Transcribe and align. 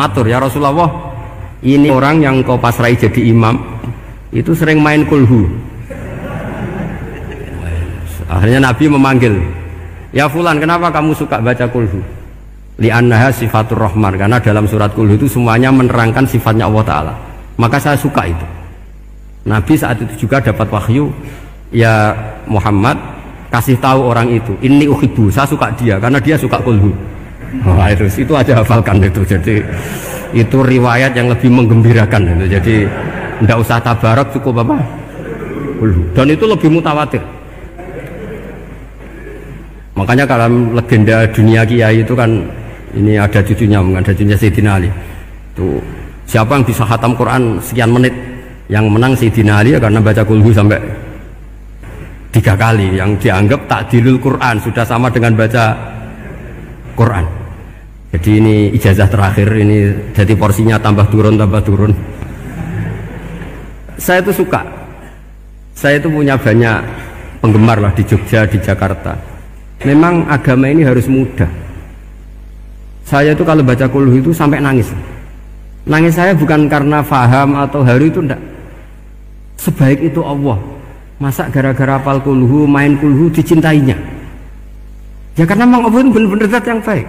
Matur 0.00 0.24
ya 0.24 0.40
Rasulullah, 0.40 0.88
ini 1.60 1.92
orang 1.92 2.24
yang 2.24 2.40
kau 2.40 2.56
pasrai 2.56 2.96
jadi 2.96 3.20
imam 3.36 3.60
itu 4.32 4.56
sering 4.56 4.80
main 4.80 5.04
kulhu. 5.04 5.44
Akhirnya 8.32 8.64
Nabi 8.64 8.88
memanggil, 8.88 9.36
Ya 10.16 10.24
Fulan, 10.24 10.56
kenapa 10.56 10.88
kamu 10.88 11.12
suka 11.12 11.36
baca 11.44 11.68
kulhu? 11.68 12.00
Li'annaha 12.80 13.28
sifatur 13.28 13.76
rahman 13.76 14.16
Karena 14.16 14.40
dalam 14.40 14.64
surat 14.64 14.88
kulhu 14.96 15.12
itu 15.20 15.28
semuanya 15.28 15.68
menerangkan 15.68 16.24
sifatnya 16.24 16.64
Allah 16.64 16.80
Ta'ala 16.80 17.14
Maka 17.60 17.76
saya 17.76 17.92
suka 17.92 18.24
itu 18.24 18.46
Nabi 19.44 19.76
saat 19.76 20.00
itu 20.00 20.24
juga 20.24 20.40
dapat 20.40 20.64
wahyu 20.72 21.12
Ya 21.68 22.16
Muhammad 22.48 22.96
Kasih 23.52 23.76
tahu 23.76 24.08
orang 24.08 24.32
itu 24.32 24.56
Ini 24.64 24.88
uhibu, 24.88 25.28
saya 25.28 25.44
suka 25.44 25.68
dia 25.76 26.00
Karena 26.00 26.16
dia 26.16 26.40
suka 26.40 26.56
kulhu 26.64 26.88
oh, 27.66 27.86
itu, 27.90 28.32
aja 28.32 28.52
hafalkan 28.62 29.02
itu 29.02 29.20
Jadi 29.26 29.54
itu 30.30 30.58
riwayat 30.62 31.10
yang 31.18 31.26
lebih 31.26 31.50
menggembirakan 31.50 32.22
itu. 32.38 32.46
Jadi 32.58 32.74
tidak 33.42 33.58
usah 33.58 33.78
tabarak 33.82 34.30
cukup 34.30 34.62
apa 34.62 34.78
Dan 36.14 36.26
itu 36.30 36.44
lebih 36.46 36.68
mutawatir 36.70 37.18
Makanya 40.00 40.24
kalau 40.24 40.48
legenda 40.72 41.28
dunia 41.28 41.60
kiai 41.66 42.00
itu 42.00 42.16
kan 42.16 42.30
ini 42.96 43.20
ada 43.20 43.44
cucunya, 43.44 43.78
ada 43.84 44.10
cucunya 44.16 44.36
Sayyidina 44.38 44.70
Ali. 44.80 44.90
Itu 45.52 45.76
siapa 46.24 46.56
yang 46.56 46.64
bisa 46.64 46.88
khatam 46.88 47.12
Quran 47.12 47.60
sekian 47.60 47.92
menit? 47.92 48.14
Yang 48.72 48.84
menang 48.88 49.12
Sayyidina 49.12 49.60
Ali 49.60 49.76
ya 49.76 49.80
karena 49.82 50.00
baca 50.00 50.22
kulhu 50.24 50.50
sampai 50.56 50.80
tiga 52.32 52.56
kali. 52.56 52.96
Yang 52.96 53.28
dianggap 53.28 53.60
takdilul 53.68 54.16
Quran 54.16 54.56
sudah 54.62 54.84
sama 54.88 55.12
dengan 55.12 55.36
baca 55.36 55.76
Quran. 56.96 57.39
Jadi 58.10 58.30
ini 58.42 58.54
ijazah 58.74 59.06
terakhir 59.06 59.46
ini 59.54 60.10
jadi 60.10 60.34
porsinya 60.34 60.76
tambah 60.82 61.06
turun 61.10 61.38
tambah 61.38 61.62
turun. 61.62 61.92
Saya 64.00 64.24
itu 64.24 64.32
suka. 64.34 64.66
Saya 65.76 66.02
itu 66.02 66.10
punya 66.10 66.34
banyak 66.34 66.78
penggemar 67.38 67.78
lah 67.78 67.92
di 67.94 68.02
Jogja, 68.04 68.44
di 68.44 68.58
Jakarta. 68.58 69.14
Memang 69.86 70.28
agama 70.28 70.68
ini 70.68 70.84
harus 70.84 71.08
mudah 71.08 71.48
saya 73.10 73.34
itu 73.34 73.42
kalau 73.42 73.66
baca 73.66 73.90
kulhu 73.90 74.22
itu 74.22 74.30
sampai 74.30 74.62
nangis. 74.62 74.86
Nangis 75.82 76.14
saya 76.14 76.30
bukan 76.30 76.70
karena 76.70 77.02
faham 77.02 77.58
atau 77.58 77.82
haru 77.82 78.06
itu 78.06 78.22
enggak. 78.22 78.38
Sebaik 79.58 79.98
itu 79.98 80.22
Allah. 80.22 80.54
Masa 81.18 81.50
gara-gara 81.50 81.98
apal 81.98 82.22
kulhu, 82.22 82.70
main 82.70 82.94
kulhu 83.02 83.26
dicintainya. 83.34 83.98
Ya 85.34 85.42
karena 85.42 85.66
memang 85.66 85.90
Allah 85.90 86.06
itu 86.06 86.10
benar-benar 86.14 86.62
yang 86.62 86.80
baik. 86.86 87.06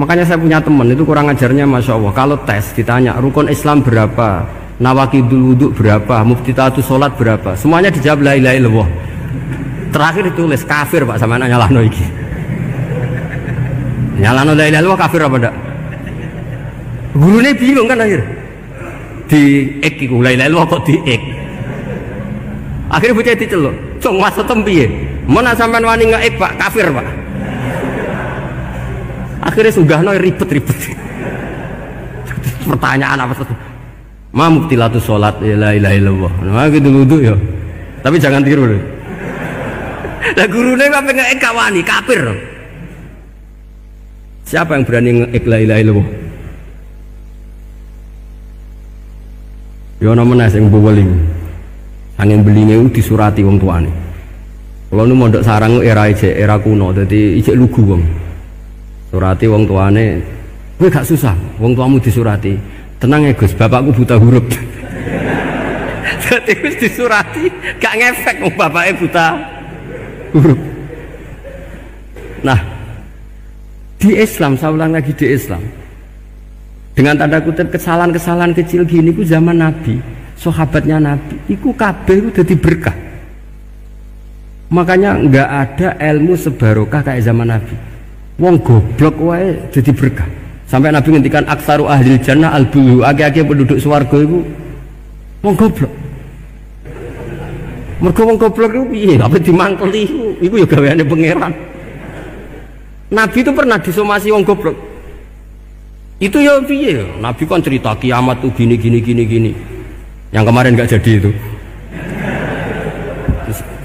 Makanya 0.00 0.24
saya 0.24 0.40
punya 0.40 0.56
teman 0.64 0.88
itu 0.88 1.04
kurang 1.04 1.28
ajarnya 1.28 1.68
Masya 1.68 1.92
Allah. 2.00 2.12
Kalau 2.16 2.36
tes 2.48 2.72
ditanya 2.72 3.20
rukun 3.20 3.52
Islam 3.52 3.84
berapa? 3.84 4.48
Nawakidul 4.80 5.52
wudhu 5.52 5.76
berapa? 5.76 6.24
Muftitatu 6.24 6.80
sholat 6.80 7.12
berapa? 7.20 7.52
Semuanya 7.52 7.92
dijawab 7.92 8.24
la 8.24 8.32
ilaha 8.32 8.54
illallah. 8.56 8.88
Terakhir 9.92 10.32
ditulis 10.32 10.64
kafir 10.64 11.04
pak. 11.04 11.20
Sama 11.20 11.36
nanya 11.36 11.60
lah 11.60 11.68
iki. 11.84 12.00
Nyalano 14.24 14.56
la 14.56 14.64
ilaha 14.72 14.80
illallah 14.80 15.00
kafir 15.04 15.20
apa 15.20 15.36
ndak? 15.36 15.54
Gurunya 17.20 17.52
bingung 17.52 17.84
kan 17.84 18.00
akhir. 18.00 18.20
Di 19.28 19.40
ek 19.84 20.00
iku 20.00 20.24
la 20.24 20.32
ilaha 20.32 20.64
kok 20.64 20.80
di 20.88 20.96
ek 21.04 21.22
akhirnya 22.90 23.14
bocah 23.22 23.38
diceluk 23.38 23.74
cong 24.02 24.18
masa 24.18 24.42
tempiye 24.42 24.90
mana 25.30 25.54
sampean 25.54 25.84
wani 25.84 26.08
ek 26.08 26.40
pak. 26.40 26.56
Kafir 26.56 26.88
pak 26.88 27.19
akhirnya 29.50 29.74
sugahno 29.74 30.14
ribet-ribet 30.14 30.78
pertanyaan 32.70 33.18
apa 33.26 33.34
satu 33.34 33.54
Ma 34.30 34.46
mubtilatu 34.46 35.02
sholat 35.02 35.42
la 35.42 35.74
ilaha. 35.74 36.30
Nah 36.46 36.70
gitu 36.70 36.86
wudu 36.86 37.18
ya. 37.18 37.34
Tapi 37.98 38.14
jangan 38.22 38.46
tiru 38.46 38.62
loh. 38.62 38.78
Lah 40.38 40.46
gurune 40.46 40.86
kok 40.86 41.02
pengen 41.02 41.38
kawani 41.42 41.82
kafir. 41.82 42.22
Siapa 44.46 44.78
yang 44.78 44.86
berani 44.86 45.10
ngeik 45.18 45.44
la 45.50 45.58
ilaha 45.58 45.80
illallah? 45.82 46.08
Ya 49.98 50.08
ana 50.14 50.22
meneh 50.22 50.46
sing 50.46 50.70
beweling. 50.70 51.10
Angin 52.22 52.46
belinge 52.46 52.86
disurati 52.94 53.42
wong 53.42 53.58
tuane. 53.58 53.90
Kalau 54.94 55.10
nu 55.10 55.14
mondok 55.18 55.42
sarang 55.42 55.82
era 55.82 56.06
ijek 56.06 56.38
era 56.38 56.54
kuno, 56.58 56.94
jadi 56.94 57.38
ijek 57.42 57.58
lugu 57.58 57.82
wong. 57.82 58.02
Surati 59.10 59.50
wong 59.50 59.66
tuane, 59.66 60.22
gue 60.78 60.86
gak 60.86 61.02
susah, 61.02 61.34
wong 61.58 61.74
tuamu 61.74 61.98
disurati. 61.98 62.54
Tenang 63.02 63.26
ya 63.26 63.34
Gus, 63.34 63.50
bapakku 63.58 63.90
buta 63.90 64.14
huruf. 64.14 64.46
Jadi 66.30 66.52
Gus 66.62 66.76
disurati, 66.78 67.50
gak 67.82 67.94
ngefek 67.98 68.36
wong 68.38 68.54
bapaknya 68.54 68.92
buta 68.94 69.26
huruf. 70.30 70.60
Nah, 72.46 72.60
di 73.98 74.14
Islam, 74.14 74.54
saya 74.54 74.70
ulang 74.70 74.94
lagi 74.94 75.10
di 75.10 75.26
Islam. 75.26 75.60
Dengan 76.94 77.18
tanda 77.18 77.42
kutip 77.42 77.66
kesalahan-kesalahan 77.74 78.54
kecil 78.54 78.86
gini 78.86 79.10
ku 79.10 79.26
zaman 79.26 79.58
Nabi, 79.58 79.98
sahabatnya 80.38 81.02
Nabi, 81.02 81.34
iku 81.50 81.74
kabeh 81.74 82.22
itu 82.22 82.30
jadi 82.30 82.54
berkah. 82.54 82.96
Makanya 84.70 85.18
nggak 85.18 85.48
ada 85.50 85.88
ilmu 85.98 86.38
sebarokah 86.38 87.02
kayak 87.02 87.26
zaman 87.26 87.50
Nabi. 87.50 87.89
Wong 88.40 88.56
goblok 88.64 89.20
wae 89.20 89.52
jadi 89.68 89.92
berkah. 89.92 90.24
Sampai 90.64 90.88
Nabi 90.88 91.12
ngendikan 91.12 91.44
aksaru 91.44 91.84
ahli 91.84 92.16
jannah 92.24 92.56
al 92.56 92.64
bulu 92.72 93.04
ake-ake 93.04 93.44
penduduk 93.44 93.76
swarga 93.76 94.16
itu 94.16 94.40
wong 95.44 95.54
goblok. 95.60 95.92
Mergo 98.00 98.22
wong 98.24 98.38
goblok 98.40 98.72
itu 98.72 98.84
piye? 98.88 99.14
Apa 99.20 99.36
dimangkeli 99.36 100.08
iku? 100.08 100.24
Iku 100.40 100.54
ya 100.56 100.66
gaweane 100.70 101.04
pangeran. 101.04 101.52
Nabi 103.12 103.38
itu 103.44 103.52
pernah 103.52 103.76
disomasi 103.76 104.32
wong 104.32 104.40
goblok. 104.40 104.78
Itu 106.16 106.40
ya 106.40 106.56
piye? 106.64 107.04
Nabi 107.20 107.44
kan 107.44 107.60
cerita 107.60 107.92
kiamat 108.00 108.40
tuh 108.40 108.48
gini 108.56 108.80
gini 108.80 109.04
gini 109.04 109.22
gini. 109.28 109.52
Yang 110.32 110.44
kemarin 110.48 110.72
nggak 110.80 110.90
jadi 110.96 111.12
itu. 111.20 111.30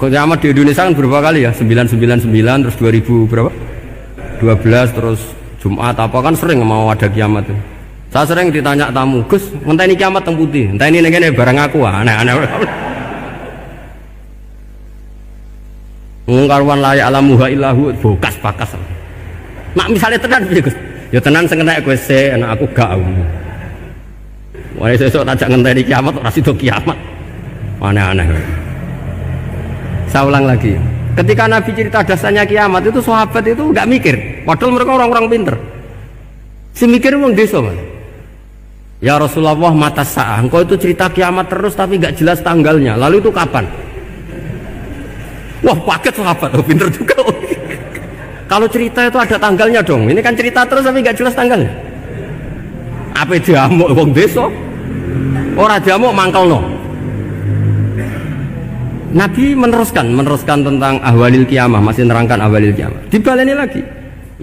Kiamat 0.00 0.38
di 0.38 0.48
Indonesia 0.54 0.86
kan 0.86 0.94
berapa 0.94 1.18
kali 1.18 1.44
ya? 1.44 1.50
999 1.50 2.64
terus 2.64 2.76
2000 2.78 3.26
berapa? 3.26 3.65
12 4.38 4.96
terus 4.96 5.20
Jumat 5.60 5.98
apa 5.98 6.18
kan 6.22 6.34
sering 6.36 6.62
mau 6.62 6.92
ada 6.92 7.08
kiamat 7.10 7.42
tuh. 7.48 7.58
Saya 8.14 8.24
sering 8.32 8.54
ditanya 8.54 8.86
tamu, 8.94 9.18
Gus, 9.26 9.50
ini 9.66 9.94
kiamat 9.98 10.22
teng 10.22 10.38
putih, 10.38 10.70
ini 10.72 10.98
nih 11.02 11.34
barang 11.34 11.58
aku 11.58 11.82
aneh-aneh. 11.82 12.32
Ngkarwan 16.26 16.82
layak 16.82 17.06
alamuha 17.06 17.46
illahu 17.50 17.94
bokas 18.02 18.34
bakas. 18.42 18.74
Mak 19.78 19.90
misalnya 19.94 20.18
tenan 20.18 20.42
piye 20.48 20.62
Gus? 20.62 20.76
Ya 21.14 21.20
tenan 21.22 21.46
sing 21.46 21.62
kena 21.62 21.78
kowe 21.82 21.94
se, 21.94 22.34
anak 22.34 22.58
aku 22.58 22.66
gak. 22.74 22.98
Wah 24.76 24.92
sesuk 24.92 25.22
tajak 25.24 25.48
ngenteni 25.48 25.82
kiamat 25.86 26.14
ora 26.18 26.30
sida 26.30 26.52
kiamat. 26.54 26.98
Aneh-aneh. 27.78 28.26
Saya 30.10 30.26
ulang 30.26 30.44
lagi. 30.48 30.74
Ketika 31.16 31.48
Nabi 31.48 31.70
cerita 31.72 32.04
dasarnya 32.04 32.44
kiamat 32.44 32.84
itu 32.84 33.00
sahabat 33.00 33.40
itu 33.48 33.72
nggak 33.72 33.88
mikir. 33.88 34.14
Padahal 34.44 34.76
mereka 34.76 34.90
orang-orang 35.00 35.26
pinter. 35.32 35.56
Si 36.76 36.84
mikir 36.84 37.16
wong 37.16 37.32
desa. 37.32 37.64
Ya 39.00 39.16
Rasulullah 39.16 39.56
mata 39.72 40.04
sah. 40.04 40.44
Engkau 40.44 40.60
itu 40.60 40.76
cerita 40.76 41.08
kiamat 41.08 41.48
terus 41.48 41.72
tapi 41.72 41.96
nggak 41.96 42.20
jelas 42.20 42.44
tanggalnya. 42.44 43.00
Lalu 43.00 43.24
itu 43.24 43.32
kapan? 43.32 43.64
Wah 45.64 45.78
paket 45.88 46.14
sahabat, 46.20 46.52
oh, 46.52 46.60
pinter 46.60 46.88
juga. 46.92 47.16
Kalau 48.52 48.68
cerita 48.68 49.08
itu 49.08 49.16
ada 49.16 49.36
tanggalnya 49.40 49.80
dong. 49.80 50.04
Ini 50.04 50.20
kan 50.20 50.36
cerita 50.36 50.68
terus 50.68 50.84
tapi 50.84 51.00
nggak 51.00 51.16
jelas 51.16 51.32
tanggalnya. 51.32 51.72
Apa 53.16 53.40
diamuk 53.40 53.88
wong 53.96 54.12
desa? 54.12 54.44
Ora 55.56 55.80
diamuk 55.80 56.12
mangkel 56.12 56.44
no. 56.44 56.60
Nabi 59.12 59.54
meneruskan, 59.54 60.06
meneruskan 60.10 60.66
tentang 60.66 60.98
ahwalil 61.02 61.46
kiamah, 61.46 61.78
masih 61.78 62.06
nerangkan 62.06 62.42
ahwalil 62.42 62.74
kiamah. 62.74 63.00
Dibaleni 63.12 63.54
lagi. 63.54 63.82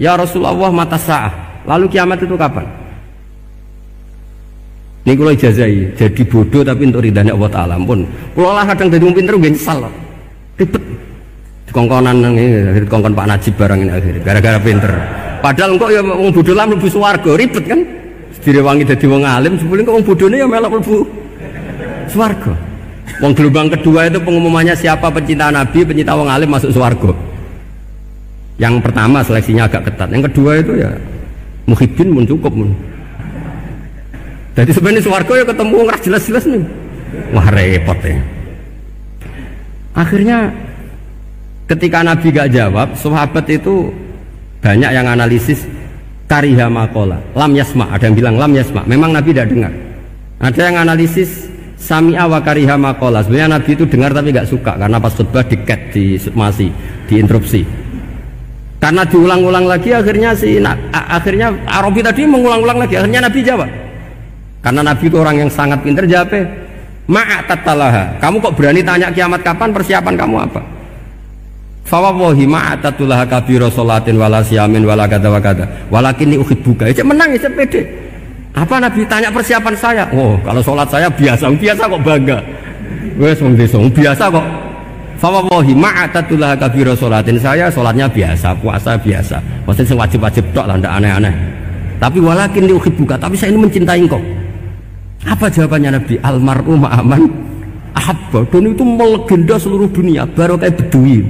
Ya 0.00 0.16
Rasulullah 0.16 0.72
mata 0.72 0.96
sah. 0.96 1.30
Lalu 1.64 1.88
kiamat 1.88 2.20
itu 2.20 2.36
kapan? 2.36 2.66
Ini 5.04 5.12
kalau 5.20 5.32
ijazai, 5.36 5.92
jadi 6.00 6.22
bodoh 6.24 6.64
tapi 6.64 6.88
untuk 6.88 7.04
ridhanya 7.04 7.36
Allah 7.36 7.50
Ta'ala 7.52 7.76
pun. 7.76 8.08
Kalau 8.32 8.56
lah 8.56 8.64
kadang 8.64 8.88
jadi 8.88 9.04
pinter, 9.04 9.36
gue 9.36 9.52
nyesal. 9.52 9.84
Ribet 10.56 10.80
kongkonan 11.74 12.22
ini 12.38 12.86
kongkon 12.86 13.12
Pak 13.18 13.26
Najib 13.26 13.58
barang 13.58 13.82
ini 13.82 13.90
akhirnya 13.90 14.22
gara-gara 14.22 14.58
pinter 14.62 14.92
padahal 15.42 15.74
kok 15.74 15.90
ya 15.90 16.00
wong 16.06 16.30
bodoh 16.30 16.54
lah 16.54 16.64
mlebu 16.70 16.86
swarga 16.86 17.34
ribet 17.34 17.66
kan 17.66 17.82
direwangi 18.46 18.86
dadi 18.86 19.06
wong 19.10 19.26
alim 19.26 19.58
sebelum 19.58 19.82
kok 19.82 19.94
wong 19.98 20.04
bodone 20.06 20.36
ya 20.38 20.46
melok 20.46 20.78
mlebu 20.78 21.02
wong 23.20 23.32
gelombang 23.36 23.68
kedua 23.72 24.08
itu 24.08 24.18
pengumumannya 24.22 24.74
siapa 24.74 25.12
pencinta 25.12 25.52
Nabi 25.52 25.84
pencinta 25.84 26.16
wong 26.16 26.28
alim 26.28 26.48
masuk 26.50 26.72
swarga 26.72 27.12
yang 28.56 28.78
pertama 28.80 29.20
seleksinya 29.20 29.66
agak 29.66 29.90
ketat 29.92 30.08
yang 30.10 30.24
kedua 30.24 30.62
itu 30.62 30.72
ya 30.78 30.90
muhibin 31.68 32.08
pun 32.12 32.24
cukup 32.28 32.52
mun. 32.52 32.70
Jadi 34.54 34.70
sebenarnya 34.70 35.02
suwargo 35.02 35.32
ya 35.34 35.44
ketemu 35.44 35.76
nggak 35.82 36.00
jelas-jelas 36.04 36.44
nih. 36.46 36.64
Wah 37.34 37.48
repot 37.50 37.98
ya. 38.06 38.18
Akhirnya 39.94 40.38
ketika 41.70 42.02
Nabi 42.02 42.34
gak 42.34 42.50
jawab, 42.50 42.98
sahabat 42.98 43.46
itu 43.46 43.94
banyak 44.58 44.90
yang 44.90 45.06
analisis 45.06 45.62
kariha 46.26 46.66
makola, 46.66 47.18
lam 47.34 47.54
yasma. 47.54 47.86
Ada 47.94 48.10
yang 48.10 48.16
bilang 48.18 48.34
lam 48.38 48.52
yasma. 48.54 48.82
Memang 48.86 49.14
Nabi 49.14 49.30
tidak 49.30 49.54
dengar. 49.54 49.72
Ada 50.42 50.60
yang 50.70 50.76
analisis 50.86 51.46
sami 51.84 52.16
wa 52.16 52.40
kariha 52.40 52.80
makola. 52.80 53.20
Sebenarnya 53.20 53.60
Nabi 53.60 53.70
itu 53.76 53.84
dengar 53.84 54.16
tapi 54.16 54.32
gak 54.32 54.48
suka 54.48 54.72
karena 54.80 54.96
pas 54.96 55.12
khutbah 55.12 55.44
diket 55.44 55.80
di 55.92 56.16
masih 56.32 56.72
diinterupsi. 57.04 57.60
Karena 58.80 59.04
diulang-ulang 59.04 59.68
lagi 59.68 59.92
akhirnya 59.92 60.32
si 60.32 60.60
akhirnya 60.92 61.52
Arabi 61.68 62.00
tadi 62.00 62.24
mengulang-ulang 62.24 62.80
lagi 62.80 62.96
akhirnya 62.96 63.20
Nabi 63.28 63.38
jawab. 63.44 63.68
Karena 64.64 64.80
Nabi 64.80 65.04
itu 65.12 65.16
orang 65.20 65.36
yang 65.44 65.50
sangat 65.52 65.84
pintar 65.84 66.08
jawab. 66.08 66.32
Ma'atatalaha. 67.04 68.16
Kamu 68.16 68.40
kok 68.40 68.56
berani 68.56 68.80
tanya 68.80 69.12
kiamat 69.12 69.44
kapan 69.44 69.76
persiapan 69.76 70.16
kamu 70.16 70.36
apa? 70.40 70.60
Fawawahi 71.84 72.48
ma'atatulaha 72.48 73.28
kabiro 73.28 73.68
solatin 73.68 74.16
wala 74.16 74.40
siamin 74.40 74.88
wala 74.88 75.04
Walakin 75.92 76.32
ini 76.32 76.40
buka 76.40 76.88
Ya 76.88 77.04
menang 77.04 77.36
ya 77.36 77.44
pede 77.44 78.03
Apa 78.54 78.78
Nabi 78.78 79.02
tanya 79.10 79.28
persiapan 79.34 79.74
saya 79.74 80.04
Oh 80.14 80.38
kalau 80.46 80.62
sholat 80.62 80.86
saya 80.86 81.10
biasa 81.10 81.50
Biasa 81.58 81.90
kok 81.90 82.02
bangga 82.06 82.38
Wes 83.18 83.42
wong 83.42 83.58
biasa 83.90 84.30
kok 84.30 84.46
Fawawahi 85.18 85.74
ma'atatulaha 85.74 86.54
kabiro 86.58 86.94
solatin 86.94 87.34
Saya 87.38 87.66
sholatnya 87.66 88.06
biasa 88.06 88.54
Puasa 88.62 88.94
biasa 88.94 89.42
Maksudnya 89.66 89.94
wajib-wajib 90.06 90.44
dok 90.54 90.70
lah 90.70 90.78
aneh-aneh 90.78 91.34
Tapi 91.98 92.22
walakin 92.22 92.70
ini 92.70 92.74
buka 92.78 93.18
Tapi 93.18 93.34
saya 93.34 93.50
ini 93.50 93.58
mencintai 93.58 94.00
engkau 94.06 94.22
apa 95.24 95.48
jawabannya 95.48 95.90
Nabi? 95.96 96.14
Almaru 96.20 96.76
ma'aman 96.76 97.22
ahabba. 97.96 98.44
Dan 98.52 98.76
itu 98.76 98.84
melegenda 98.84 99.56
seluruh 99.56 99.88
dunia. 99.88 100.28
Baru 100.28 100.60
kayak 100.60 100.76
bedui. 100.84 101.24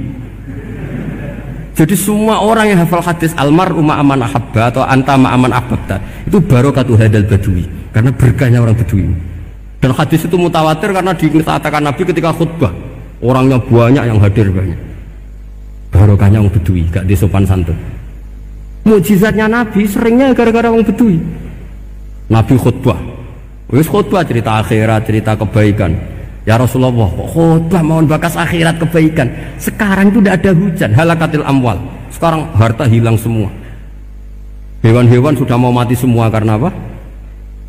Jadi 1.75 1.91
semua 1.91 2.39
orang 2.39 2.71
yang 2.71 2.79
hafal 2.87 3.03
hadis 3.03 3.35
almaru 3.35 3.83
ma'aman 3.83 4.23
ahabba 4.23 4.71
atau 4.71 4.87
anta 4.87 5.19
ma'aman 5.19 5.51
ahabba 5.51 5.99
itu 6.23 6.39
baru 6.39 6.71
katu 6.71 6.95
hadal 6.95 7.27
badui 7.27 7.67
karena 7.91 8.15
berkahnya 8.15 8.63
orang 8.63 8.79
bedui. 8.79 9.11
Dan 9.83 9.91
hadis 9.91 10.23
itu 10.23 10.39
mutawatir 10.39 10.95
karena 10.95 11.11
dikatakan 11.11 11.83
Nabi 11.83 12.01
ketika 12.07 12.31
khutbah 12.31 12.71
orangnya 13.19 13.59
banyak 13.59 14.03
yang 14.07 14.17
hadir 14.23 14.47
banyak. 14.55 14.79
Barokahnya 15.91 16.43
orang 16.43 16.51
bedui, 16.51 16.83
gak 16.91 17.07
disopan 17.07 17.43
santun. 17.47 17.75
Mujizatnya 18.87 19.47
Nabi 19.47 19.83
seringnya 19.87 20.31
gara-gara 20.31 20.71
orang 20.71 20.83
bedui. 20.83 21.19
Nabi 22.31 22.55
khutbah, 22.55 22.99
Wis 23.71 23.89
khutbah 23.89 24.23
cerita 24.23 24.63
akhirat, 24.63 25.07
cerita 25.07 25.35
kebaikan. 25.35 25.91
Ya 26.45 26.61
Rasulullah, 26.61 27.09
kok 27.09 27.27
khutbah 27.33 27.81
mohon 27.81 28.05
bakas 28.05 28.37
akhirat 28.37 28.77
kebaikan. 28.77 29.25
Sekarang 29.57 30.13
itu 30.13 30.21
tidak 30.21 30.45
ada 30.45 30.51
hujan, 30.53 30.89
halakatil 30.93 31.41
amwal. 31.41 31.77
Sekarang 32.13 32.45
harta 32.53 32.85
hilang 32.85 33.17
semua. 33.17 33.49
Hewan-hewan 34.85 35.33
sudah 35.33 35.57
mau 35.57 35.73
mati 35.73 35.97
semua 35.97 36.29
karena 36.29 36.53
apa? 36.53 36.69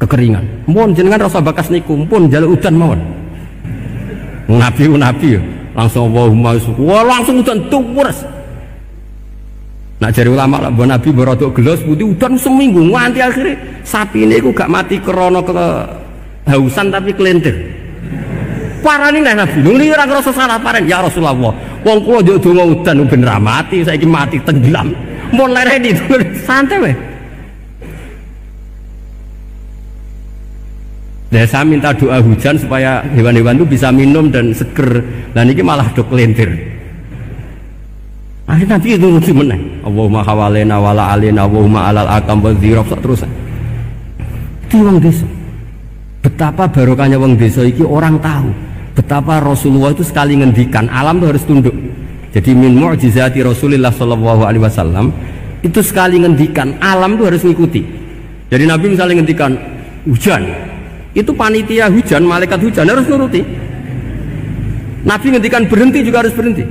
Kekeringan. 0.04 0.44
Mohon 0.68 0.92
jenengan 0.92 1.24
rasa 1.24 1.40
bakas 1.40 1.72
niku, 1.72 1.96
pun 2.04 2.28
jaluk 2.28 2.60
hujan 2.60 2.76
mohon. 2.76 3.00
Nabi 4.46 4.92
nabi 4.92 5.40
langsung 5.74 6.12
Allahumma 6.12 6.54
wah 6.76 7.02
langsung 7.02 7.40
hujan 7.40 7.58
tuwres. 7.72 8.20
Nak 9.96 10.12
jari 10.12 10.28
ulama 10.28 10.60
lah, 10.60 10.68
buat 10.68 10.92
Nabi 10.92 11.08
berodok 11.08 11.56
gelas 11.56 11.80
putih 11.80 12.12
udan 12.12 12.36
seminggu 12.36 12.84
nganti 12.92 13.24
akhirnya 13.24 13.56
sapi 13.80 14.28
ini 14.28 14.36
aku 14.44 14.52
gak 14.52 14.68
mati 14.68 15.00
krono 15.00 15.40
ke 15.40 15.56
hausan 16.44 16.92
tapi 16.92 17.16
kelentir. 17.16 17.75
Parah 18.86 19.10
nih 19.10 19.18
Nabi, 19.18 19.66
ini 19.66 19.90
orang 19.90 20.14
rasa 20.14 20.30
salah 20.30 20.62
parah 20.62 20.78
ya 20.78 21.02
Rasulullah. 21.02 21.50
Wong 21.82 21.98
kulo 22.06 22.22
jauh 22.22 22.38
dongo 22.38 22.70
udan 22.70 23.02
ben 23.10 23.26
mati, 23.42 23.82
saya 23.82 23.98
mati 24.06 24.38
tenggelam. 24.46 24.94
Mau 25.34 25.50
lere 25.50 25.82
di 25.82 25.90
santai 26.46 26.78
weh. 26.78 26.94
Ya 31.34 31.42
saya 31.42 31.66
minta 31.66 31.90
doa 31.90 32.22
hujan 32.22 32.54
supaya 32.54 33.02
hewan-hewan 33.10 33.58
itu 33.58 33.66
bisa 33.66 33.90
minum 33.90 34.30
dan 34.30 34.54
seger. 34.54 35.02
Dan 35.34 35.50
ini 35.50 35.66
malah 35.66 35.90
dok 35.90 36.06
kelentir. 36.06 36.54
Akhirnya 38.46 38.78
Nabi 38.78 38.94
itu 38.94 39.06
mesti 39.10 39.32
menang. 39.34 39.62
Allahumma 39.82 40.22
hawalena 40.22 40.78
wala 40.78 41.18
alina 41.18 41.42
Allahumma 41.42 41.90
alal 41.90 42.06
akam 42.06 42.38
wa 42.38 42.54
zirab 42.62 42.86
terus. 43.02 43.26
Itu 44.70 44.78
wong 44.78 45.02
desa. 45.02 45.26
Betapa 46.22 46.70
barokahnya 46.70 47.18
wong 47.18 47.34
desa 47.34 47.66
iki 47.66 47.82
orang 47.82 48.22
tahu. 48.22 48.46
Betapa 48.96 49.44
Rasulullah 49.44 49.92
itu 49.92 50.00
sekali 50.00 50.40
ngendikan 50.40 50.88
alam 50.88 51.20
itu 51.20 51.26
harus 51.28 51.44
tunduk. 51.44 51.76
Jadi 52.32 52.56
min 52.56 52.80
mu'jizati 52.80 53.44
Rasulullah 53.44 53.92
sallallahu 53.92 54.42
alaihi 54.48 54.64
wasallam 54.64 55.12
itu 55.60 55.84
sekali 55.84 56.16
ngendikan 56.16 56.80
alam 56.80 57.20
itu 57.20 57.24
harus 57.28 57.44
mengikuti. 57.44 57.84
Jadi 58.48 58.64
Nabi 58.64 58.96
misalnya 58.96 59.20
ngendikan 59.20 59.52
hujan, 60.08 60.42
itu 61.12 61.28
panitia 61.36 61.92
hujan, 61.92 62.24
malaikat 62.24 62.56
hujan 62.62 62.88
harus 62.88 63.04
nuruti. 63.04 63.44
Nabi 65.04 65.26
ngendikan 65.28 65.68
berhenti 65.68 66.00
juga 66.00 66.24
harus 66.24 66.32
berhenti. 66.32 66.64